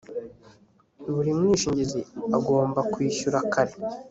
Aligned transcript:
buri 1.13 1.31
mwishingizi 1.39 1.99
agomba 2.37 2.79
kwishyura 2.91 3.37
kare 3.53 3.73